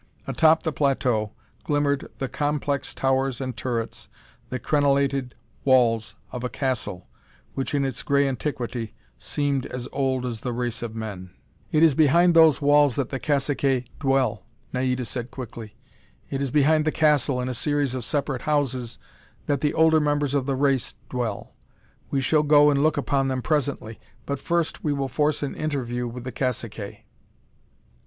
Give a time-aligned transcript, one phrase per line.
[0.25, 1.31] Atop of the plateau,
[1.63, 4.09] glimmered the complex towers and turrets,
[4.49, 7.07] the crenellated walls of a castle
[7.53, 11.29] which, in its grey antiquity, seemed as old as the race of men.
[11.71, 14.43] "It is behind those walls that the caciques dwell,"
[14.73, 15.75] Naida said quickly.
[16.31, 18.97] "It is behind the castle, in a series of separate houses,
[19.45, 21.53] that the older members of the race dwell.
[22.09, 23.99] We shall go and look upon them presently.
[24.25, 27.03] But first we will force an interview with the caciques."